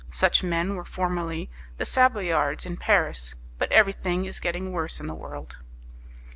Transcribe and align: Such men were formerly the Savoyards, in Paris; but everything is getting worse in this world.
Such 0.09 0.41
men 0.41 0.75
were 0.75 0.83
formerly 0.83 1.51
the 1.77 1.85
Savoyards, 1.85 2.65
in 2.65 2.75
Paris; 2.75 3.35
but 3.59 3.71
everything 3.71 4.25
is 4.25 4.39
getting 4.39 4.71
worse 4.71 4.99
in 4.99 5.05
this 5.05 5.13
world. 5.15 5.57